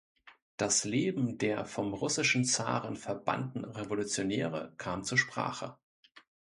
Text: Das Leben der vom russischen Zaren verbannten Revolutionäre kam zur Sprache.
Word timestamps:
Das 0.57 0.83
Leben 0.83 1.37
der 1.37 1.63
vom 1.63 1.93
russischen 1.93 2.43
Zaren 2.43 2.95
verbannten 2.95 3.63
Revolutionäre 3.65 4.73
kam 4.77 5.03
zur 5.03 5.19
Sprache. 5.19 5.77